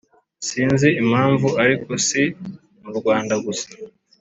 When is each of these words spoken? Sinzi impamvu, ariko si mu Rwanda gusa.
Sinzi 0.47 0.87
impamvu, 1.01 1.47
ariko 1.63 1.89
si 2.07 2.21
mu 2.83 2.91
Rwanda 2.99 3.33
gusa. 3.45 3.67